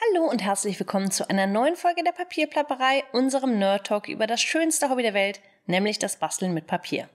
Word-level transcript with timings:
Hallo 0.00 0.24
und 0.24 0.42
herzlich 0.42 0.80
willkommen 0.80 1.10
zu 1.10 1.28
einer 1.28 1.46
neuen 1.46 1.76
Folge 1.76 2.02
der 2.02 2.12
Papierplapperei, 2.12 3.04
unserem 3.12 3.58
Nerd 3.58 3.86
Talk 3.86 4.08
über 4.08 4.26
das 4.26 4.40
schönste 4.40 4.88
Hobby 4.88 5.02
der 5.02 5.12
Welt, 5.12 5.40
nämlich 5.66 5.98
das 5.98 6.16
Basteln 6.16 6.54
mit 6.54 6.66
Papier. 6.66 7.08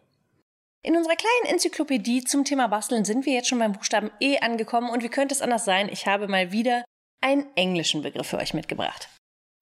In 0.83 0.95
unserer 0.95 1.16
kleinen 1.16 1.53
Enzyklopädie 1.53 2.24
zum 2.24 2.45
Thema 2.45 2.67
Basteln 2.67 3.03
sind 3.03 3.25
wir 3.25 3.33
jetzt 3.33 3.50
schon 3.50 3.59
beim 3.59 3.74
Buchstaben 3.74 4.11
E 4.19 4.40
angekommen 4.40 4.90
und 4.90 5.03
wie 5.03 5.09
könnte 5.09 5.33
es 5.33 5.42
anders 5.42 5.66
sein? 5.66 5.90
Ich 5.90 6.05
habe 6.05 6.27
mal 6.27 6.51
wieder 6.51 6.85
einen 7.19 7.48
englischen 7.55 8.04
Begriff 8.04 8.27
für 8.27 8.38
euch 8.38 8.54
mitgebracht. 8.54 9.09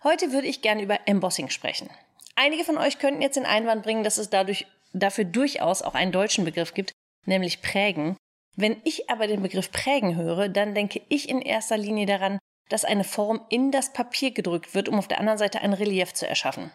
Heute 0.04 0.34
würde 0.34 0.48
ich 0.48 0.62
gerne 0.62 0.84
über 0.84 1.00
Embossing 1.08 1.50
sprechen. 1.50 1.90
Einige 2.36 2.66
von 2.66 2.78
euch 2.78 3.00
könnten 3.00 3.22
jetzt 3.22 3.38
den 3.38 3.46
Einwand 3.46 3.84
bringen, 3.84 4.04
dass 4.04 4.18
es 4.18 4.30
dadurch, 4.30 4.68
dafür 4.94 5.24
durchaus 5.24 5.82
auch 5.82 5.96
einen 5.96 6.12
deutschen 6.12 6.44
Begriff 6.44 6.74
gibt, 6.74 6.92
nämlich 7.26 7.62
prägen. 7.62 8.18
Wenn 8.58 8.82
ich 8.84 9.10
aber 9.10 9.28
den 9.28 9.42
Begriff 9.42 9.72
prägen 9.72 10.16
höre, 10.16 10.50
dann 10.50 10.76
denke 10.76 11.02
ich 11.08 11.30
in 11.30 11.42
erster 11.42 11.78
Linie 11.78 12.06
daran, 12.06 12.40
dass 12.70 12.86
eine 12.86 13.04
Form 13.04 13.42
in 13.50 13.72
das 13.72 13.94
Papier 13.94 14.32
gedrückt 14.32 14.74
wird, 14.74 14.90
um 14.90 14.98
auf 14.98 15.08
der 15.08 15.20
anderen 15.20 15.38
Seite 15.38 15.62
ein 15.62 15.74
Relief 15.74 16.14
zu 16.14 16.28
erschaffen. 16.28 16.72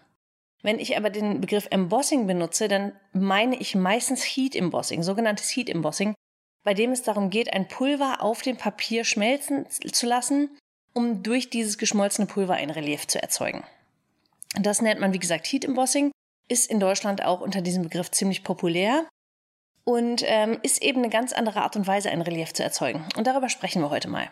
Wenn 0.62 0.78
ich 0.78 0.96
aber 0.96 1.10
den 1.10 1.40
Begriff 1.40 1.68
Embossing 1.70 2.26
benutze, 2.26 2.68
dann 2.68 2.92
meine 3.12 3.56
ich 3.56 3.74
meistens 3.74 4.22
Heat 4.22 4.54
Embossing, 4.54 5.02
sogenanntes 5.02 5.54
Heat 5.56 5.70
Embossing, 5.70 6.14
bei 6.62 6.74
dem 6.74 6.92
es 6.92 7.02
darum 7.02 7.30
geht, 7.30 7.52
ein 7.52 7.68
Pulver 7.68 8.18
auf 8.20 8.42
dem 8.42 8.56
Papier 8.56 9.04
schmelzen 9.04 9.66
zu 9.70 10.06
lassen, 10.06 10.50
um 10.92 11.22
durch 11.22 11.48
dieses 11.48 11.78
geschmolzene 11.78 12.26
Pulver 12.26 12.54
ein 12.54 12.70
Relief 12.70 13.06
zu 13.06 13.22
erzeugen. 13.22 13.64
Das 14.60 14.82
nennt 14.82 15.00
man, 15.00 15.14
wie 15.14 15.18
gesagt, 15.18 15.46
Heat 15.46 15.64
Embossing, 15.64 16.10
ist 16.48 16.70
in 16.70 16.80
Deutschland 16.80 17.24
auch 17.24 17.40
unter 17.40 17.62
diesem 17.62 17.84
Begriff 17.84 18.10
ziemlich 18.10 18.44
populär 18.44 19.06
und 19.84 20.22
ähm, 20.26 20.58
ist 20.62 20.82
eben 20.82 20.98
eine 20.98 21.10
ganz 21.10 21.32
andere 21.32 21.62
Art 21.62 21.76
und 21.76 21.86
Weise, 21.86 22.10
ein 22.10 22.22
Relief 22.22 22.52
zu 22.52 22.62
erzeugen. 22.62 23.06
Und 23.16 23.26
darüber 23.26 23.48
sprechen 23.48 23.80
wir 23.80 23.90
heute 23.90 24.08
mal. 24.08 24.28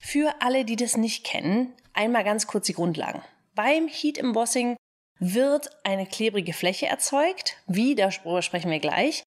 Für 0.00 0.34
alle, 0.40 0.64
die 0.64 0.76
das 0.76 0.96
nicht 0.96 1.24
kennen, 1.24 1.74
einmal 1.92 2.24
ganz 2.24 2.46
kurz 2.46 2.66
die 2.66 2.74
Grundlagen. 2.74 3.22
Beim 3.54 3.88
Heat 3.88 4.18
Embossing 4.18 4.76
wird 5.18 5.70
eine 5.84 6.06
klebrige 6.06 6.52
Fläche 6.52 6.86
erzeugt, 6.86 7.56
wie, 7.66 7.94
darüber 7.94 8.42
sprechen 8.42 8.70
wir 8.70 8.78
gleich, 8.78 9.24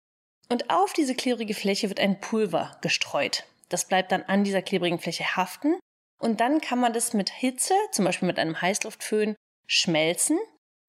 und 0.50 0.70
auf 0.70 0.94
diese 0.94 1.16
klebrige 1.16 1.54
Fläche 1.54 1.90
wird 1.90 2.00
ein 2.00 2.20
Pulver 2.20 2.78
gestreut. 2.82 3.46
Das 3.70 3.86
bleibt 3.88 4.12
dann 4.12 4.24
an 4.24 4.44
dieser 4.44 4.62
klebrigen 4.62 5.00
Fläche 5.00 5.36
haften 5.36 5.76
und 6.20 6.40
dann 6.40 6.62
kann 6.62 6.80
man 6.80 6.94
das 6.94 7.14
mit 7.14 7.30
Hitze, 7.30 7.74
zum 7.92 8.06
Beispiel 8.06 8.28
mit 8.28 8.40
einem 8.40 8.62
Heißluftföhn, 8.62 9.36
schmelzen, 9.68 10.38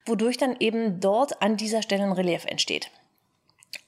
wodurch 0.05 0.37
dann 0.37 0.57
eben 0.61 1.01
dort 1.01 1.43
an 1.43 1.57
dieser 1.57 1.83
Stelle 1.83 2.05
ein 2.05 2.13
Relief 2.13 2.45
entsteht. 2.45 2.91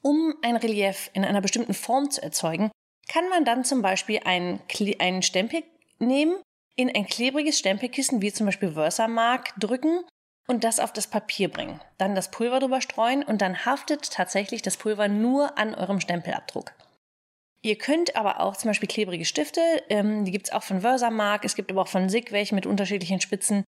Um 0.03 0.35
ein 0.43 0.57
Relief 0.57 1.11
in 1.13 1.25
einer 1.25 1.41
bestimmten 1.41 1.75
Form 1.75 2.11
zu 2.11 2.23
erzeugen, 2.23 2.71
kann 3.09 3.29
man 3.29 3.45
dann 3.45 3.65
zum 3.65 3.83
Beispiel 3.83 4.21
einen, 4.25 4.61
einen 4.99 5.23
Stempel 5.23 5.63
nehmen, 5.99 6.37
in 6.77 6.95
ein 6.95 7.07
klebriges 7.07 7.59
Stempelkissen 7.59 8.23
wie 8.23 8.33
zum 8.33 8.47
Beispiel 8.47 8.73
Versamark 8.73 9.53
drücken 9.59 10.05
und 10.47 10.65
das 10.65 10.81
auf 10.81 10.93
das 10.93 11.07
Papier 11.07 11.51
bringen. 11.51 11.81
Dann 11.99 12.15
das 12.15 12.31
Pulver 12.31 12.61
drüber 12.61 12.81
streuen 12.81 13.23
und 13.23 13.43
dann 13.43 13.65
haftet 13.65 14.11
tatsächlich 14.11 14.63
das 14.63 14.77
Pulver 14.77 15.09
nur 15.09 15.59
an 15.59 15.75
eurem 15.75 16.01
Stempelabdruck. 16.01 16.73
Ihr 17.63 17.77
könnt 17.77 18.15
aber 18.17 18.41
auch 18.41 18.57
zum 18.57 18.71
Beispiel 18.71 18.89
klebrige 18.89 19.25
Stifte, 19.25 19.61
ähm, 19.89 20.25
die 20.25 20.31
gibt's 20.31 20.53
auch 20.53 20.63
von 20.63 20.81
Versamark, 20.81 21.45
es 21.45 21.57
gibt 21.57 21.71
aber 21.71 21.83
auch 21.83 21.89
von 21.89 22.09
SIG 22.09 22.31
welche 22.31 22.55
mit 22.55 22.67
unterschiedlichen 22.67 23.21
Spitzen. 23.21 23.65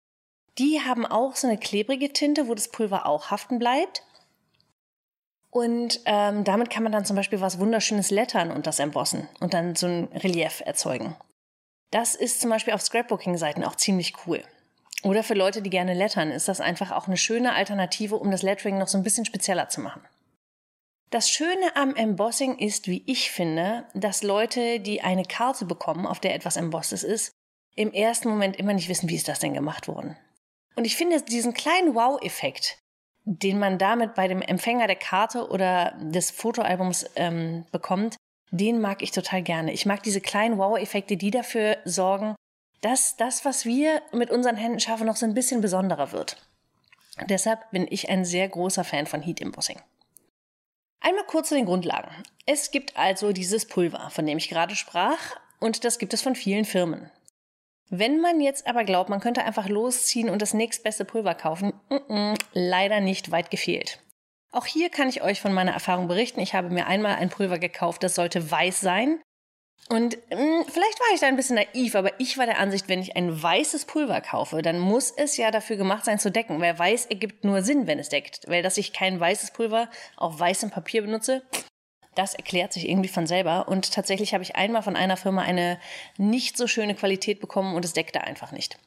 Die 0.59 0.81
haben 0.81 1.07
auch 1.07 1.37
so 1.37 1.47
eine 1.47 1.59
klebrige 1.59 2.13
Tinte, 2.13 2.49
wo 2.49 2.55
das 2.55 2.69
Pulver 2.69 3.07
auch 3.07 3.31
haften 3.31 3.59
bleibt. 3.59 4.03
Und 5.51 6.01
ähm, 6.05 6.45
damit 6.45 6.69
kann 6.71 6.83
man 6.83 6.93
dann 6.93 7.05
zum 7.05 7.17
Beispiel 7.17 7.41
was 7.41 7.59
Wunderschönes 7.59 8.11
lettern 8.11 8.51
und 8.51 8.67
das 8.67 8.79
embossen 8.79 9.29
und 9.41 9.55
dann 9.55 9.77
so 9.77 9.87
ein 9.87 10.05
Relief 10.13 10.63
erzeugen. 10.67 11.17
Das 11.91 12.15
ist 12.15 12.41
zum 12.41 12.51
Beispiel 12.51 12.75
auf 12.75 12.83
Scrapbooking-Seiten 12.83 13.65
auch 13.65 13.77
ziemlich 13.77 14.15
cool. 14.27 14.42
Oder 15.03 15.23
für 15.23 15.34
Leute, 15.34 15.62
die 15.62 15.70
gerne 15.70 15.95
lettern, 15.95 16.31
ist 16.31 16.48
das 16.48 16.61
einfach 16.61 16.91
auch 16.91 17.06
eine 17.06 17.17
schöne 17.17 17.55
Alternative, 17.55 18.17
um 18.17 18.31
das 18.31 18.43
Lettering 18.43 18.78
noch 18.78 18.89
so 18.89 18.98
ein 18.98 19.05
bisschen 19.05 19.25
spezieller 19.25 19.69
zu 19.69 19.81
machen. 19.81 20.03
Das 21.11 21.31
Schöne 21.31 21.77
am 21.77 21.94
Embossing 21.94 22.59
ist, 22.59 22.88
wie 22.88 23.05
ich 23.06 23.31
finde, 23.31 23.87
dass 23.94 24.25
Leute, 24.25 24.81
die 24.81 25.03
eine 25.03 25.25
Karte 25.25 25.65
bekommen, 25.65 26.06
auf 26.06 26.19
der 26.19 26.34
etwas 26.34 26.56
embossed 26.56 27.05
ist, 27.05 27.31
im 27.77 27.93
ersten 27.93 28.28
Moment 28.28 28.56
immer 28.56 28.72
nicht 28.72 28.88
wissen, 28.88 29.09
wie 29.09 29.16
ist 29.16 29.28
das 29.28 29.38
denn 29.38 29.55
gemacht 29.55 29.87
worden. 29.87 30.16
Und 30.75 30.84
ich 30.84 30.97
finde 30.97 31.22
diesen 31.22 31.55
kleinen 31.55 31.94
Wow-Effekt, 31.94 32.78
den 33.25 33.59
man 33.59 33.78
damit 33.78 34.15
bei 34.15 34.28
dem 34.28 34.43
Empfänger 34.43 34.87
der 34.87 34.97
Karte 34.97 35.49
oder 35.49 35.93
des 36.00 36.31
Fotoalbums 36.31 37.06
ähm, 37.16 37.65
bekommt, 37.71 38.16
den 38.51 38.81
mag 38.81 39.03
ich 39.03 39.11
total 39.11 39.43
gerne. 39.43 39.73
Ich 39.73 39.87
mag 39.87 40.03
diese 40.03 40.21
kleinen 40.21 40.59
Wow-Effekte, 40.59 41.17
die 41.17 41.31
dafür 41.31 41.79
sorgen, 41.84 42.37
dass 42.81 43.17
das, 43.17 43.45
was 43.45 43.65
wir 43.65 44.03
mit 44.12 44.31
unseren 44.31 44.57
Händen 44.57 44.81
schaffen, 44.81 45.07
noch 45.07 45.17
so 45.17 45.27
ein 45.27 45.34
bisschen 45.34 45.61
besonderer 45.61 46.12
wird. 46.12 46.37
Deshalb 47.29 47.71
bin 47.71 47.87
ich 47.91 48.11
ein 48.11 48.25
sehr 48.25 48.49
großer 48.49 48.85
Fan 48.85 49.06
von 49.06 49.23
Heat 49.23 49.41
Embossing. 49.41 49.81
Einmal 51.01 51.25
kurz 51.25 51.49
zu 51.49 51.55
den 51.55 51.67
Grundlagen. 51.67 52.11
Es 52.47 52.71
gibt 52.71 52.97
also 52.97 53.33
dieses 53.33 53.67
Pulver, 53.67 54.11
von 54.11 54.27
dem 54.27 54.39
ich 54.39 54.49
gerade 54.49 54.77
sprach, 54.77 55.37
und 55.59 55.85
das 55.85 55.99
gibt 55.99 56.12
es 56.15 56.23
von 56.23 56.35
vielen 56.35 56.65
Firmen. 56.65 57.11
Wenn 57.89 58.21
man 58.21 58.41
jetzt 58.41 58.67
aber 58.67 58.85
glaubt, 58.85 59.09
man 59.09 59.21
könnte 59.21 59.45
einfach 59.45 59.69
losziehen 59.69 60.29
und 60.29 60.43
das 60.43 60.55
nächstbeste 60.55 61.05
Pulver 61.05 61.35
kaufen, 61.35 61.73
mm 61.89 61.95
-mm, 61.95 62.39
leider 62.53 63.01
nicht 63.01 63.31
weit 63.31 63.51
gefehlt. 63.51 64.01
Auch 64.56 64.65
hier 64.65 64.89
kann 64.89 65.11
ich 65.11 65.21
euch 65.21 65.43
von 65.43 65.53
meiner 65.53 65.72
Erfahrung 65.72 66.09
berichten. 66.09 66.41
Ich 66.41 66.55
habe 66.55 66.71
mir 66.71 66.87
einmal 66.87 67.17
ein 67.17 67.28
Pulver 67.28 67.59
gekauft, 67.59 68.03
das 68.03 68.15
sollte 68.15 68.50
weiß 68.50 68.81
sein. 68.81 69.21
Und 69.91 70.17
mh, 70.31 70.37
hm, 70.39 70.65
vielleicht 70.65 70.99
war 70.99 71.15
ich 71.15 71.21
da 71.21 71.27
ein 71.27 71.37
bisschen 71.37 71.56
naiv, 71.56 71.94
aber 71.94 72.19
ich 72.19 72.39
war 72.39 72.47
der 72.47 72.59
Ansicht, 72.59 72.89
wenn 72.89 73.03
ich 73.03 73.17
ein 73.17 73.43
weißes 73.43 73.84
Pulver 73.84 74.22
kaufe, 74.22 74.62
dann 74.62 74.78
muss 74.78 75.11
es 75.11 75.37
ja 75.37 75.50
dafür 75.50 75.77
gemacht 75.77 76.06
sein 76.06 76.19
zu 76.19 76.31
decken, 76.31 76.59
weil 76.62 76.78
weiß 76.78 77.05
ergibt 77.05 77.44
nur 77.44 77.61
Sinn, 77.61 77.87
wenn 77.87 77.99
es 77.99 78.09
deckt. 78.09 78.44
Weil 78.47 78.62
dass 78.62 78.78
ich 78.78 78.94
kein 78.94 79.21
weißes 79.21 79.50
Pulver 79.50 79.91
auf 80.17 80.41
weißem 80.41 80.71
Papier 80.71 81.03
benutze, 81.03 81.43
das 82.15 82.34
erklärt 82.34 82.73
sich 82.73 82.88
irgendwie 82.88 83.11
von 83.11 83.27
selber. 83.27 83.69
Und 83.69 83.93
tatsächlich 83.93 84.33
habe 84.33 84.43
ich 84.43 84.56
einmal 84.56 84.81
von 84.81 84.97
einer 84.97 85.19
Firma 85.19 85.43
eine 85.43 85.78
nicht 86.17 86.56
so 86.56 86.67
schöne 86.67 86.94
Qualität 86.94 87.41
bekommen 87.41 87.75
und 87.75 87.84
es 87.84 87.93
deckte 87.93 88.23
einfach 88.23 88.53
nicht. 88.53 88.78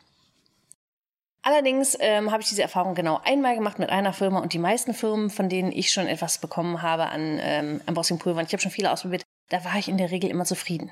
Allerdings 1.42 1.98
ähm, 2.00 2.32
habe 2.32 2.42
ich 2.42 2.50
diese 2.50 2.62
Erfahrung 2.62 2.96
genau 2.96 3.22
einmal 3.24 3.56
gemacht 3.56 3.80
mit 3.80 3.90
einer 3.90 4.12
Firma 4.12 4.40
und 4.40 4.54
die 4.54 4.60
meisten 4.60 4.94
Firmen, 4.94 5.30
von 5.30 5.48
denen 5.48 5.72
ich 5.72 5.92
schon 5.92 6.08
etwas 6.08 6.40
bekommen 6.40 6.82
habe 6.82 7.08
an 7.08 7.40
ähm, 7.42 7.82
Embossing-Pulvern, 7.86 8.46
ich 8.46 8.52
habe 8.52 8.62
schon 8.62 8.72
viele 8.72 8.92
ausprobiert, 8.92 9.24
da 9.50 9.64
war 9.64 9.76
ich 9.78 9.88
in 9.88 9.98
der 9.98 10.12
Regel 10.12 10.30
immer 10.30 10.46
zufrieden. 10.46 10.92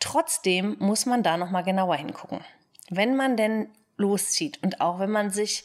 Trotzdem 0.00 0.76
muss 0.80 1.06
man 1.06 1.22
da 1.22 1.36
nochmal 1.36 1.62
genauer 1.62 1.96
hingucken. 1.96 2.40
Wenn 2.90 3.16
man 3.16 3.36
denn 3.36 3.68
loszieht 3.96 4.62
und 4.62 4.80
auch 4.80 4.98
wenn 4.98 5.10
man 5.10 5.30
sich 5.30 5.64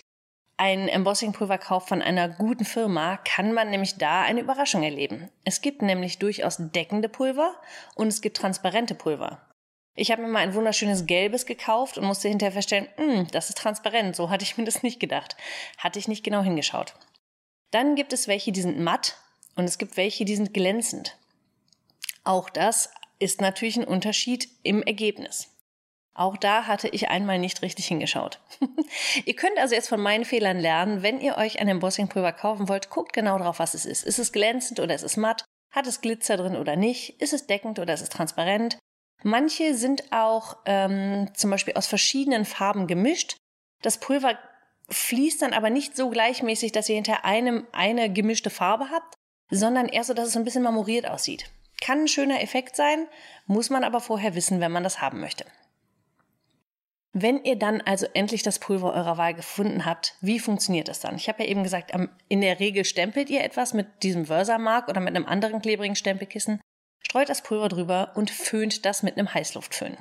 ein 0.57 0.87
Embossing-Pulver 0.87 1.57
kauft 1.57 1.89
von 1.89 2.01
einer 2.01 2.29
guten 2.29 2.65
Firma, 2.65 3.17
kann 3.17 3.53
man 3.53 3.69
nämlich 3.69 3.97
da 3.97 4.21
eine 4.21 4.41
Überraschung 4.41 4.83
erleben. 4.83 5.29
Es 5.45 5.61
gibt 5.61 5.81
nämlich 5.81 6.19
durchaus 6.19 6.57
deckende 6.59 7.09
Pulver 7.09 7.55
und 7.95 8.07
es 8.07 8.21
gibt 8.21 8.37
transparente 8.37 8.93
Pulver. 8.93 9.41
Ich 9.99 10.11
habe 10.11 10.21
mir 10.21 10.29
mal 10.29 10.39
ein 10.39 10.53
wunderschönes 10.53 11.07
gelbes 11.07 11.45
gekauft 11.45 11.97
und 11.97 12.05
musste 12.05 12.29
hinterher 12.29 12.53
feststellen, 12.53 12.87
hm, 12.95 13.27
das 13.31 13.49
ist 13.49 13.57
transparent. 13.57 14.15
So 14.15 14.29
hatte 14.29 14.43
ich 14.43 14.57
mir 14.57 14.63
das 14.65 14.81
nicht 14.81 14.99
gedacht. 14.99 15.35
Hatte 15.77 15.99
ich 15.99 16.07
nicht 16.07 16.23
genau 16.23 16.41
hingeschaut. 16.41 16.95
Dann 17.71 17.95
gibt 17.95 18.13
es 18.13 18.27
welche, 18.27 18.51
die 18.51 18.61
sind 18.61 18.79
matt 18.79 19.17
und 19.55 19.65
es 19.65 19.77
gibt 19.77 19.97
welche, 19.97 20.23
die 20.23 20.35
sind 20.35 20.53
glänzend. 20.53 21.17
Auch 22.23 22.49
das 22.49 22.91
ist 23.19 23.41
natürlich 23.41 23.77
ein 23.77 23.83
Unterschied 23.83 24.47
im 24.63 24.81
Ergebnis. 24.83 25.49
Auch 26.13 26.37
da 26.37 26.65
hatte 26.65 26.87
ich 26.87 27.09
einmal 27.09 27.37
nicht 27.37 27.61
richtig 27.61 27.87
hingeschaut. 27.87 28.39
ihr 29.25 29.35
könnt 29.35 29.57
also 29.57 29.75
jetzt 29.75 29.89
von 29.89 30.01
meinen 30.01 30.25
Fehlern 30.25 30.59
lernen. 30.59 31.03
Wenn 31.03 31.19
ihr 31.19 31.37
euch 31.37 31.59
ein 31.59 31.67
Embossing-Pulver 31.67 32.31
kaufen 32.31 32.69
wollt, 32.69 32.89
guckt 32.89 33.13
genau 33.13 33.37
drauf, 33.37 33.59
was 33.59 33.73
es 33.73 33.85
ist. 33.85 34.05
Ist 34.05 34.19
es 34.19 34.31
glänzend 34.31 34.79
oder 34.79 34.95
ist 34.95 35.03
es 35.03 35.17
matt? 35.17 35.43
Hat 35.71 35.87
es 35.87 36.01
Glitzer 36.01 36.37
drin 36.37 36.55
oder 36.55 36.77
nicht? 36.77 37.21
Ist 37.21 37.33
es 37.33 37.47
deckend 37.47 37.79
oder 37.79 37.93
ist 37.93 38.01
es 38.01 38.09
transparent? 38.09 38.79
Manche 39.23 39.75
sind 39.75 40.11
auch 40.11 40.57
ähm, 40.65 41.29
zum 41.33 41.49
Beispiel 41.49 41.73
aus 41.73 41.87
verschiedenen 41.87 42.45
Farben 42.45 42.87
gemischt. 42.87 43.35
Das 43.81 43.99
Pulver 43.99 44.37
fließt 44.89 45.41
dann 45.41 45.53
aber 45.53 45.69
nicht 45.69 45.95
so 45.95 46.09
gleichmäßig, 46.09 46.71
dass 46.71 46.89
ihr 46.89 46.95
hinter 46.95 47.25
einem 47.25 47.67
eine 47.71 48.11
gemischte 48.11 48.49
Farbe 48.49 48.89
habt, 48.91 49.15
sondern 49.49 49.87
eher 49.87 50.03
so, 50.03 50.13
dass 50.13 50.27
es 50.27 50.37
ein 50.37 50.45
bisschen 50.45 50.63
marmoriert 50.63 51.07
aussieht. 51.07 51.51
Kann 51.81 52.01
ein 52.01 52.07
schöner 52.07 52.41
Effekt 52.41 52.75
sein, 52.75 53.07
muss 53.45 53.69
man 53.69 53.83
aber 53.83 53.99
vorher 53.99 54.35
wissen, 54.35 54.59
wenn 54.59 54.71
man 54.71 54.83
das 54.83 55.01
haben 55.01 55.19
möchte. 55.19 55.45
Wenn 57.11 57.43
ihr 57.43 57.55
dann 57.55 57.81
also 57.81 58.05
endlich 58.13 58.43
das 58.43 58.59
Pulver 58.59 58.93
eurer 58.93 59.17
Wahl 59.17 59.33
gefunden 59.33 59.85
habt, 59.85 60.15
wie 60.21 60.39
funktioniert 60.39 60.87
das 60.87 60.99
dann? 60.99 61.15
Ich 61.15 61.27
habe 61.27 61.43
ja 61.43 61.49
eben 61.49 61.63
gesagt, 61.63 61.91
in 62.27 62.41
der 62.41 62.59
Regel 62.59 62.85
stempelt 62.85 63.29
ihr 63.29 63.43
etwas 63.43 63.73
mit 63.73 64.03
diesem 64.03 64.27
Versamark 64.27 64.87
oder 64.87 65.01
mit 65.01 65.15
einem 65.15 65.25
anderen 65.25 65.61
klebrigen 65.61 65.95
Stempelkissen 65.95 66.61
streut 66.99 67.29
das 67.29 67.41
Pulver 67.41 67.69
drüber 67.69 68.11
und 68.15 68.29
föhnt 68.29 68.85
das 68.85 69.03
mit 69.03 69.17
einem 69.17 69.33
Heißluftföhn. 69.33 69.97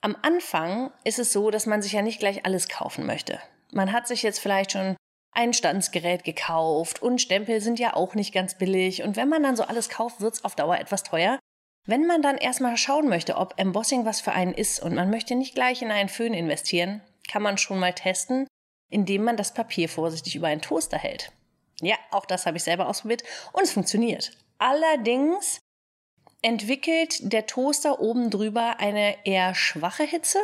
Am 0.00 0.16
Anfang 0.22 0.92
ist 1.04 1.18
es 1.18 1.32
so, 1.32 1.50
dass 1.50 1.66
man 1.66 1.82
sich 1.82 1.92
ja 1.92 2.02
nicht 2.02 2.20
gleich 2.20 2.44
alles 2.44 2.68
kaufen 2.68 3.04
möchte. 3.04 3.40
Man 3.72 3.92
hat 3.92 4.06
sich 4.06 4.22
jetzt 4.22 4.38
vielleicht 4.38 4.72
schon 4.72 4.96
ein 5.32 5.52
Standsgerät 5.52 6.24
gekauft 6.24 7.02
und 7.02 7.20
Stempel 7.20 7.60
sind 7.60 7.78
ja 7.78 7.94
auch 7.94 8.14
nicht 8.14 8.32
ganz 8.32 8.56
billig 8.56 9.02
und 9.02 9.16
wenn 9.16 9.28
man 9.28 9.42
dann 9.42 9.56
so 9.56 9.64
alles 9.64 9.88
kauft, 9.88 10.20
wird's 10.20 10.44
auf 10.44 10.54
Dauer 10.54 10.78
etwas 10.78 11.02
teuer. 11.02 11.38
Wenn 11.84 12.06
man 12.06 12.22
dann 12.22 12.38
erstmal 12.38 12.76
schauen 12.76 13.08
möchte, 13.08 13.36
ob 13.36 13.54
Embossing 13.56 14.04
was 14.04 14.20
für 14.20 14.32
einen 14.32 14.52
ist 14.52 14.80
und 14.82 14.94
man 14.94 15.10
möchte 15.10 15.34
nicht 15.34 15.54
gleich 15.54 15.82
in 15.82 15.90
einen 15.90 16.08
Föhn 16.08 16.34
investieren, 16.34 17.02
kann 17.30 17.42
man 17.42 17.58
schon 17.58 17.78
mal 17.78 17.92
testen, 17.92 18.46
indem 18.90 19.24
man 19.24 19.36
das 19.36 19.54
Papier 19.54 19.88
vorsichtig 19.88 20.36
über 20.36 20.48
einen 20.48 20.62
Toaster 20.62 20.98
hält. 20.98 21.32
Ja, 21.80 21.96
auch 22.10 22.26
das 22.26 22.46
habe 22.46 22.56
ich 22.56 22.64
selber 22.64 22.88
ausprobiert 22.88 23.22
und 23.52 23.62
es 23.62 23.72
funktioniert. 23.72 24.32
Allerdings 24.58 25.60
entwickelt 26.42 27.32
der 27.32 27.46
Toaster 27.46 28.00
oben 28.00 28.30
drüber 28.30 28.78
eine 28.80 29.26
eher 29.26 29.54
schwache 29.54 30.04
Hitze 30.04 30.38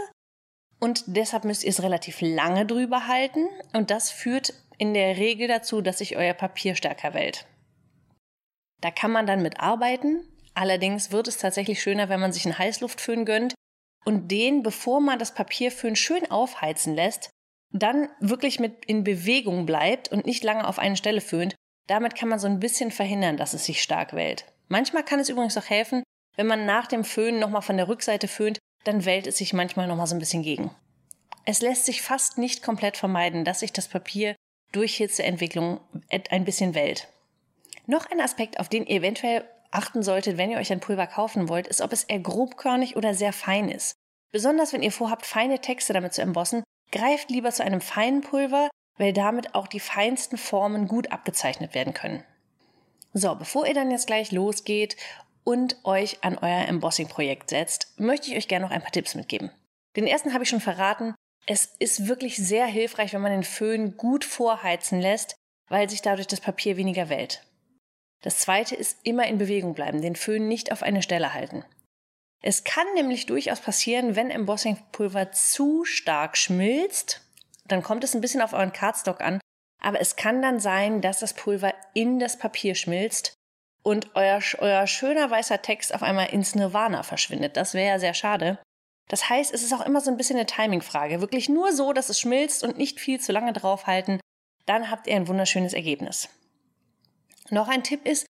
und 0.81 1.05
deshalb 1.07 1.45
müsst 1.45 1.65
ihr 1.65 1.71
es 1.71 1.83
relativ 1.83 2.21
lange 2.21 2.67
drüber 2.67 3.07
halten 3.07 3.49
und 3.73 3.91
das 3.91 4.11
führt 4.11 4.55
in 4.79 4.95
der 4.95 5.17
Regel 5.17 5.49
dazu, 5.49 5.81
dass 5.81 5.99
sich 5.99 6.17
euer 6.17 6.35
Papier 6.35 6.75
stärker 6.75 7.15
wellt. 7.15 7.47
Da 8.81 8.91
kann 8.91 9.13
man 9.13 9.27
dann 9.27 9.43
mit 9.43 9.61
arbeiten, 9.61 10.29
Allerdings 10.55 11.11
wird 11.11 11.29
es 11.29 11.37
tatsächlich 11.37 11.83
schöner, 11.83 12.09
wenn 12.09 12.21
man 12.21 12.33
sich 12.33 12.47
einen 12.47 12.59
Heißluftföhn 12.59 13.25
gönnt 13.25 13.55
und 14.05 14.31
den, 14.31 14.63
bevor 14.63 15.01
man 15.01 15.19
das 15.19 15.35
Papierföhn 15.35 15.97
schön 15.97 16.31
aufheizen 16.31 16.95
lässt, 16.95 17.31
dann 17.73 18.09
wirklich 18.21 18.61
mit 18.61 18.85
in 18.85 19.03
Bewegung 19.03 19.67
bleibt 19.67 20.09
und 20.09 20.27
nicht 20.27 20.45
lange 20.45 20.67
auf 20.67 20.79
eine 20.79 20.97
Stelle 20.97 21.21
föhnt. 21.21 21.57
Damit 21.87 22.15
kann 22.17 22.29
man 22.29 22.39
so 22.39 22.47
ein 22.47 22.61
bisschen 22.61 22.91
verhindern, 22.91 23.37
dass 23.37 23.55
es 23.55 23.65
sich 23.65 23.83
stark 23.83 24.15
wellt. 24.15 24.47
Manchmal 24.69 25.05
kann 25.05 25.21
es 25.21 25.29
übrigens 25.29 25.57
auch 25.59 25.69
helfen, 25.69 26.03
wenn 26.37 26.47
man 26.47 26.67
nach 26.67 26.87
dem 26.87 27.05
Föhnen 27.05 27.39
nochmal 27.39 27.63
von 27.63 27.77
der 27.77 27.89
Rückseite 27.89 28.29
föhnt, 28.29 28.59
dann 28.85 29.05
wellt 29.05 29.27
es 29.27 29.39
sich 29.39 29.53
manchmal 29.53 29.87
nochmal 29.87 30.07
so 30.07 30.15
ein 30.15 30.19
bisschen 30.19 30.43
gegen. 30.43 30.71
Es 31.45 31.61
lässt 31.61 31.85
sich 31.85 32.03
fast 32.03 32.39
nicht 32.39 32.63
komplett 32.63 32.97
vermeiden, 32.97 33.45
dass 33.45 33.61
sich 33.61 33.73
das 33.73 33.89
Papier 33.89 34.35
durch 34.73 34.97
Hitzeentwicklung 34.97 35.81
ein 36.31 36.45
bisschen 36.45 36.75
wellt. 36.75 37.09
Noch 37.87 38.11
ein 38.11 38.21
Aspekt, 38.21 38.59
auf 38.59 38.69
den 38.69 38.87
ihr 38.87 38.97
eventuell 38.97 39.45
achten 39.71 40.03
solltet, 40.03 40.39
wenn 40.39 40.51
ihr 40.51 40.59
euch 40.59 40.73
ein 40.73 40.81
Pulver 40.81 41.07
kaufen 41.07 41.49
wollt, 41.49 41.67
ist, 41.67 41.81
ob 41.81 41.93
es 41.93 42.05
eher 42.05 42.21
grobkörnig 42.21 42.97
oder 42.97 43.13
sehr 43.15 43.33
fein 43.33 43.69
ist. 43.69 43.95
Besonders 44.33 44.73
wenn 44.73 44.83
ihr 44.83 44.93
vorhabt, 44.93 45.27
feine 45.27 45.61
Texte 45.61 45.93
damit 45.93 46.15
zu 46.15 46.23
embossen, 46.23 46.65
greift 46.91 47.31
lieber 47.31 47.51
zu 47.51 47.63
einem 47.63 47.81
feinen 47.81 48.23
Pulver, 48.23 48.71
weil 48.97 49.13
damit 49.13 49.55
auch 49.55 49.67
die 49.67 49.81
feinsten 49.81 50.37
Formen 50.37 50.89
gut 50.89 51.11
abgezeichnet 51.13 51.75
werden 51.75 51.95
können. 51.95 52.25
So, 53.13 53.35
bevor 53.35 53.67
ihr 53.67 53.75
dann 53.75 53.91
jetzt 53.91 54.07
gleich 54.07 54.33
losgeht 54.33 54.97
und 55.45 55.77
euch 55.85 56.25
an 56.25 56.39
euer 56.39 56.67
Embossing-Projekt 56.67 57.51
setzt, 57.51 57.99
möchte 57.99 58.31
ich 58.31 58.37
euch 58.37 58.49
gerne 58.49 58.67
noch 58.67 58.73
ein 58.73 58.83
paar 58.83 58.93
Tipps 58.93 59.15
mitgeben. 59.15 59.51
Den 59.97 60.07
ersten 60.07 60.33
habe 60.33 60.45
ich 60.45 60.51
schon 60.51 60.61
verraten. 60.61 61.15
Es 61.47 61.67
ist 61.79 62.09
wirklich 62.09 62.37
sehr 62.37 62.67
hilfreich, 62.67 63.13
wenn 63.13 63.21
man 63.21 63.33
den 63.33 63.45
Föhn 63.45 63.97
gut 63.97 64.25
vorheizen 64.25 65.01
lässt, 65.01 65.37
weil 65.69 65.89
sich 65.89 66.03
dadurch 66.03 66.27
das 66.27 66.41
Papier 66.41 66.77
weniger 66.77 67.09
wellt. 67.09 67.45
Das 68.23 68.39
zweite 68.39 68.75
ist 68.75 68.99
immer 69.03 69.27
in 69.27 69.39
Bewegung 69.39 69.75
bleiben, 69.75 70.01
den 70.01 70.17
Föhn 70.17 70.49
nicht 70.49 70.73
auf 70.73 70.83
eine 70.83 71.03
Stelle 71.03 71.35
halten. 71.35 71.65
Es 72.43 72.65
kann 72.65 72.87
nämlich 72.95 73.27
durchaus 73.27 73.61
passieren, 73.61 74.17
wenn 74.17 74.31
Embossingpulver 74.31 75.33
zu 75.33 75.85
stark 75.85 76.37
schmilzt, 76.37 77.23
dann 77.69 77.83
kommt 77.83 78.05
es 78.05 78.15
ein 78.15 78.21
bisschen 78.21 78.43
auf 78.43 78.53
euren 78.53 78.73
Cardstock 78.73 79.21
an, 79.21 79.41
aber 79.83 80.01
es 80.01 80.17
kann 80.17 80.43
dann 80.43 80.61
sein, 80.61 81.01
dass 81.01 81.21
das 81.21 81.35
Pulver 81.35 81.75
in 81.93 82.19
das 82.19 82.39
Papier 82.39 82.75
schmilzt 82.75 83.35
und 83.83 84.15
euer, 84.15 84.41
euer 84.59 84.87
schöner 84.87 85.31
weißer 85.31 85.63
Text 85.63 85.95
auf 85.95 86.03
einmal 86.03 86.31
ins 86.31 86.55
Nirvana 86.55 87.03
verschwindet. 87.03 87.57
Das 87.57 87.75
wäre 87.75 87.89
ja 87.89 87.99
sehr 87.99 88.15
schade. 88.15 88.59
Das 89.09 89.29
heißt, 89.29 89.53
es 89.53 89.63
ist 89.63 89.75
auch 89.75 89.85
immer 89.85 90.01
so 90.01 90.11
ein 90.11 90.17
bisschen 90.17 90.37
eine 90.37 90.47
Timingfrage. 90.47 91.21
Wirklich 91.21 91.51
nur 91.51 91.73
so, 91.73 91.93
dass 91.93 92.09
es 92.09 92.19
schmilzt 92.19 92.65
und 92.65 92.79
nicht 92.79 92.99
viel 92.99 93.21
zu 93.21 93.33
lange 93.33 93.53
draufhalten. 93.53 94.21
Dann 94.65 94.91
habt 94.91 95.07
ihr 95.07 95.17
ein 95.17 95.29
wunderschönes 95.29 95.75
Ergebnis. 95.75 96.31
Noch 97.51 97.69
ein 97.69 97.83
Tipp 97.83 98.07
ist, 98.07 98.27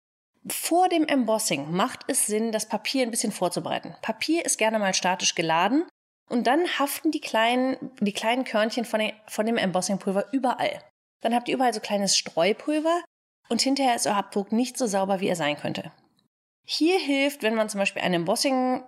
vor 0.48 0.88
dem 0.88 1.06
Embossing 1.06 1.70
macht 1.70 2.00
es 2.08 2.26
Sinn, 2.26 2.50
das 2.50 2.69
Papier 2.69 3.04
ein 3.04 3.12
bisschen 3.12 3.32
vorzubereiten. 3.32 3.94
Papier 4.02 4.44
ist 4.44 4.58
gerne 4.58 4.80
mal 4.80 4.92
statisch 4.92 5.37
geladen 5.37 5.87
und 6.29 6.47
dann 6.47 6.67
haften 6.79 7.11
die 7.11 7.21
kleinen, 7.21 7.76
die 8.00 8.12
kleinen 8.12 8.44
Körnchen 8.44 8.85
von, 8.85 9.00
den, 9.00 9.12
von 9.26 9.47
dem 9.47 9.56
Embossingpulver 9.56 10.32
überall. 10.32 10.81
Dann 11.21 11.35
habt 11.35 11.49
ihr 11.49 11.55
überall 11.55 11.75
so 11.75 11.81
kleines 11.81 12.17
Streupulver 12.17 13.03
und 13.49 13.62
hinterher 13.62 13.94
ist 13.94 14.06
euer 14.06 14.17
Abdruck 14.17 14.53
nicht 14.53 14.79
so 14.79 14.87
sauber, 14.87 15.21
wie 15.21 15.29
er 15.29 15.37
sein 15.37 15.56
könnte. 15.56 15.93
Hier 16.67 16.99
hilft, 16.99 17.43
wenn 17.43 17.55
man 17.55 17.69
zum 17.69 17.81
Beispiel 17.81 18.03
einen 18.03 18.15
Embossing 18.15 18.82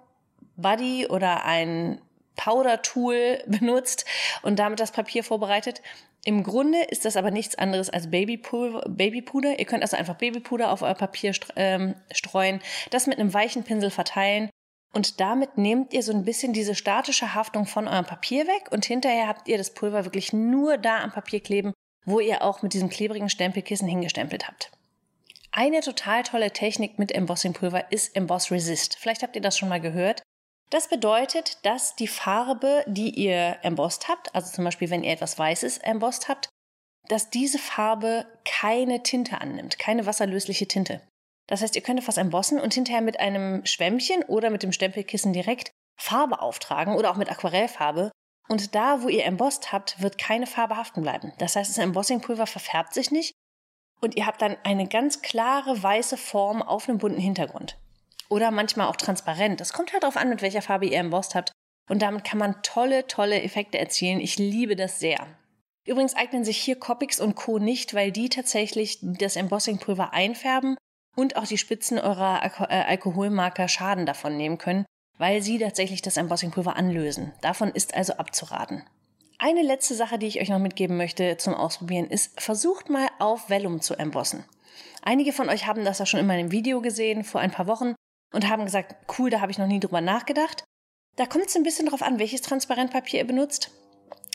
Buddy 0.56 1.06
oder 1.08 1.44
ein 1.44 2.00
Powder 2.36 2.82
Tool 2.82 3.42
benutzt 3.46 4.06
und 4.42 4.58
damit 4.58 4.80
das 4.80 4.92
Papier 4.92 5.24
vorbereitet, 5.24 5.82
im 6.24 6.42
Grunde 6.42 6.82
ist 6.82 7.04
das 7.04 7.16
aber 7.16 7.30
nichts 7.30 7.56
anderes 7.56 7.88
als 7.88 8.10
Babypuder. 8.10 8.82
Babypuder. 8.88 9.60
Ihr 9.60 9.64
könnt 9.64 9.82
also 9.82 9.96
einfach 9.96 10.16
Babypuder 10.16 10.72
auf 10.72 10.82
euer 10.82 10.94
Papier 10.94 11.32
ähm, 11.54 11.94
streuen, 12.10 12.60
das 12.90 13.06
mit 13.06 13.20
einem 13.20 13.32
weichen 13.32 13.62
Pinsel 13.62 13.90
verteilen 13.90 14.50
und 14.96 15.20
damit 15.20 15.58
nehmt 15.58 15.92
ihr 15.92 16.02
so 16.02 16.10
ein 16.10 16.24
bisschen 16.24 16.54
diese 16.54 16.74
statische 16.74 17.34
Haftung 17.34 17.66
von 17.66 17.86
eurem 17.86 18.06
Papier 18.06 18.46
weg 18.46 18.72
und 18.72 18.86
hinterher 18.86 19.28
habt 19.28 19.46
ihr 19.46 19.58
das 19.58 19.74
Pulver 19.74 20.04
wirklich 20.04 20.32
nur 20.32 20.78
da 20.78 21.02
am 21.02 21.12
Papier 21.12 21.40
kleben, 21.40 21.74
wo 22.06 22.18
ihr 22.18 22.42
auch 22.42 22.62
mit 22.62 22.72
diesem 22.72 22.88
klebrigen 22.88 23.28
Stempelkissen 23.28 23.86
hingestempelt 23.86 24.48
habt. 24.48 24.72
Eine 25.52 25.80
total 25.80 26.22
tolle 26.22 26.50
Technik 26.50 26.98
mit 26.98 27.12
Embossingpulver 27.12 27.92
ist 27.92 28.16
Emboss 28.16 28.50
Resist. 28.50 28.96
Vielleicht 28.98 29.22
habt 29.22 29.36
ihr 29.36 29.42
das 29.42 29.58
schon 29.58 29.68
mal 29.68 29.82
gehört. 29.82 30.22
Das 30.70 30.88
bedeutet, 30.88 31.58
dass 31.64 31.94
die 31.96 32.08
Farbe, 32.08 32.82
die 32.86 33.10
ihr 33.10 33.58
embossed 33.62 34.08
habt, 34.08 34.34
also 34.34 34.50
zum 34.50 34.64
Beispiel 34.64 34.88
wenn 34.88 35.04
ihr 35.04 35.12
etwas 35.12 35.38
Weißes 35.38 35.78
embossed 35.78 36.28
habt, 36.28 36.48
dass 37.08 37.28
diese 37.28 37.58
Farbe 37.58 38.24
keine 38.46 39.02
Tinte 39.02 39.42
annimmt, 39.42 39.78
keine 39.78 40.06
wasserlösliche 40.06 40.66
Tinte. 40.66 41.02
Das 41.46 41.62
heißt, 41.62 41.76
ihr 41.76 41.82
könnt 41.82 42.00
etwas 42.00 42.16
embossen 42.16 42.60
und 42.60 42.74
hinterher 42.74 43.02
mit 43.02 43.20
einem 43.20 43.64
Schwämmchen 43.64 44.22
oder 44.24 44.50
mit 44.50 44.62
dem 44.62 44.72
Stempelkissen 44.72 45.32
direkt 45.32 45.70
Farbe 45.96 46.40
auftragen 46.40 46.94
oder 46.94 47.10
auch 47.10 47.16
mit 47.16 47.30
Aquarellfarbe. 47.30 48.10
Und 48.48 48.74
da, 48.74 49.02
wo 49.02 49.08
ihr 49.08 49.24
embossed 49.24 49.72
habt, 49.72 50.00
wird 50.00 50.18
keine 50.18 50.46
Farbe 50.46 50.76
haften 50.76 51.02
bleiben. 51.02 51.32
Das 51.38 51.56
heißt, 51.56 51.70
das 51.70 51.78
Embossingpulver 51.78 52.46
verfärbt 52.46 52.94
sich 52.94 53.10
nicht 53.10 53.34
und 54.00 54.16
ihr 54.16 54.26
habt 54.26 54.42
dann 54.42 54.56
eine 54.62 54.86
ganz 54.86 55.22
klare 55.22 55.82
weiße 55.82 56.16
Form 56.16 56.62
auf 56.62 56.88
einem 56.88 56.98
bunten 56.98 57.20
Hintergrund. 57.20 57.78
Oder 58.28 58.50
manchmal 58.50 58.88
auch 58.88 58.96
transparent. 58.96 59.60
Das 59.60 59.72
kommt 59.72 59.92
halt 59.92 60.02
darauf 60.02 60.16
an, 60.16 60.28
mit 60.28 60.42
welcher 60.42 60.62
Farbe 60.62 60.86
ihr 60.86 60.98
embossed 60.98 61.34
habt. 61.34 61.52
Und 61.88 62.02
damit 62.02 62.24
kann 62.24 62.38
man 62.38 62.60
tolle, 62.62 63.06
tolle 63.06 63.40
Effekte 63.42 63.78
erzielen. 63.78 64.20
Ich 64.20 64.36
liebe 64.38 64.74
das 64.74 64.98
sehr. 64.98 65.26
Übrigens 65.84 66.16
eignen 66.16 66.44
sich 66.44 66.58
hier 66.58 66.78
Copics 66.78 67.20
und 67.20 67.36
Co. 67.36 67.60
nicht, 67.60 67.94
weil 67.94 68.10
die 68.10 68.28
tatsächlich 68.28 68.98
das 69.00 69.36
Embossingpulver 69.36 70.12
einfärben 70.12 70.76
und 71.16 71.36
auch 71.36 71.46
die 71.46 71.58
Spitzen 71.58 71.98
eurer 71.98 72.42
Alko 72.42 72.64
äh, 72.64 72.84
Alkoholmarker 72.86 73.66
Schaden 73.66 74.06
davon 74.06 74.36
nehmen 74.36 74.58
können, 74.58 74.86
weil 75.18 75.42
sie 75.42 75.58
tatsächlich 75.58 76.02
das 76.02 76.16
Embossingpulver 76.16 76.76
anlösen. 76.76 77.32
Davon 77.40 77.70
ist 77.70 77.94
also 77.94 78.12
abzuraten. 78.14 78.84
Eine 79.38 79.62
letzte 79.62 79.94
Sache, 79.94 80.18
die 80.18 80.26
ich 80.26 80.40
euch 80.40 80.48
noch 80.48 80.58
mitgeben 80.58 80.96
möchte 80.96 81.36
zum 81.36 81.54
Ausprobieren, 81.54 82.06
ist, 82.06 82.40
versucht 82.40 82.88
mal 82.88 83.08
auf 83.18 83.50
Vellum 83.50 83.80
zu 83.80 83.94
embossen. 83.94 84.44
Einige 85.02 85.32
von 85.32 85.48
euch 85.48 85.66
haben 85.66 85.84
das 85.84 85.98
ja 85.98 86.06
schon 86.06 86.20
in 86.20 86.26
meinem 86.26 86.52
Video 86.52 86.80
gesehen 86.80 87.22
vor 87.24 87.40
ein 87.40 87.50
paar 87.50 87.66
Wochen 87.66 87.94
und 88.32 88.48
haben 88.48 88.64
gesagt, 88.64 88.96
cool, 89.18 89.30
da 89.30 89.40
habe 89.40 89.52
ich 89.52 89.58
noch 89.58 89.66
nie 89.66 89.80
drüber 89.80 90.00
nachgedacht. 90.00 90.64
Da 91.16 91.26
kommt 91.26 91.46
es 91.46 91.56
ein 91.56 91.62
bisschen 91.62 91.86
drauf 91.86 92.02
an, 92.02 92.18
welches 92.18 92.42
Transparentpapier 92.42 93.20
ihr 93.20 93.26
benutzt. 93.26 93.70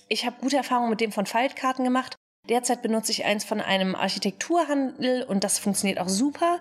Ich 0.07 0.25
habe 0.25 0.41
gute 0.41 0.57
Erfahrungen 0.57 0.89
mit 0.89 1.01
dem 1.01 1.11
von 1.11 1.25
Faltkarten 1.25 1.83
gemacht. 1.83 2.15
Derzeit 2.50 2.81
benutze 2.81 3.12
ich 3.12 3.24
eins 3.24 3.43
von 3.43 3.62
einem 3.62 3.95
Architekturhandel 3.95 5.24
und 5.24 5.43
das 5.43 5.60
funktioniert 5.60 6.00
auch 6.00 6.10
super. 6.10 6.60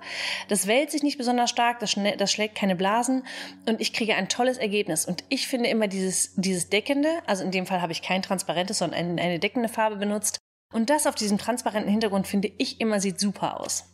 Das 0.49 0.66
wellt 0.66 0.90
sich 0.90 1.02
nicht 1.02 1.16
besonders 1.16 1.49
stark, 1.49 1.80
das, 1.80 1.96
das, 2.18 2.30
schlägt 2.30 2.54
keine 2.54 2.76
Blasen 2.76 3.26
und 3.66 3.80
ich 3.80 3.94
kriege 3.94 4.14
ein 4.14 4.28
tolles 4.28 4.58
Ergebnis. 4.58 5.06
Und 5.06 5.25
ich 5.30 5.49
finde 5.49 5.70
immer 5.70 5.88
dieses, 5.88 6.34
dieses 6.37 6.68
deckende, 6.68 7.22
also 7.26 7.42
in 7.42 7.50
dem 7.50 7.66
Fall 7.66 7.80
habe 7.80 7.92
ich 7.92 8.02
kein 8.02 8.22
transparentes, 8.22 8.78
sondern 8.78 8.99
eine, 8.99 9.22
eine 9.22 9.38
deckende 9.38 9.70
Farbe 9.70 9.96
benutzt. 9.96 10.38
Und 10.72 10.90
das 10.90 11.06
auf 11.06 11.14
diesem 11.14 11.38
transparenten 11.38 11.90
Hintergrund 11.90 12.26
finde 12.26 12.52
ich 12.58 12.80
immer 12.80 13.00
sieht 13.00 13.18
super 13.18 13.58
aus. 13.58 13.87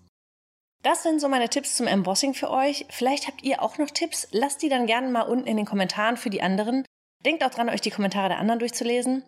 Das 0.83 1.03
sind 1.03 1.21
so 1.21 1.29
meine 1.29 1.49
Tipps 1.49 1.77
zum 1.77 1.87
Embossing 1.87 2.35
für 2.35 2.51
euch. 2.51 2.85
Vielleicht 2.91 3.27
habt 3.27 3.43
ihr 3.43 3.63
auch 3.63 3.79
noch 3.79 3.91
Tipps. 3.91 4.29
Lasst 4.33 4.63
die 4.63 4.69
dann 4.69 4.87
gerne 4.87 5.09
mal 5.09 5.23
unten 5.23 5.47
in 5.47 5.57
den 5.57 5.67
Kommentaren 5.67 6.17
für 6.17 6.31
die 6.31 6.43
anderen. 6.43 6.85
Denkt 7.25 7.43
auch 7.43 7.51
dran, 7.51 7.69
euch 7.69 7.81
die 7.81 7.91
Kommentare 7.91 8.29
der 8.29 8.39
anderen 8.39 8.59
durchzulesen. 8.59 9.25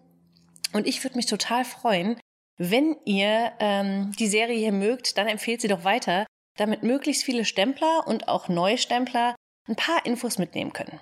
Und 0.73 0.87
ich 0.87 1.03
würde 1.03 1.17
mich 1.17 1.27
total 1.27 1.65
freuen, 1.65 2.21
wenn 2.59 2.97
ihr 3.05 3.53
ähm, 3.61 4.13
die 4.19 4.27
Serie 4.27 4.59
hier 4.59 4.73
mögt, 4.73 5.17
dann 5.17 5.29
empfehlt 5.29 5.61
sie 5.61 5.69
doch 5.69 5.85
weiter, 5.85 6.27
damit 6.57 6.83
möglichst 6.83 7.25
viele 7.25 7.45
Stempler 7.45 8.07
und 8.07 8.29
auch 8.29 8.49
Neustempler 8.49 9.37
ein 9.69 9.77
paar 9.77 10.05
Infos 10.05 10.39
mitnehmen 10.39 10.73
können. 10.73 10.99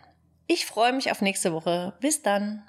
Ich 0.47 0.67
freue 0.67 0.93
mich 0.93 1.11
auf 1.11 1.23
nächste 1.23 1.53
Woche. 1.53 1.95
Bis 2.01 2.23
dann. 2.23 2.63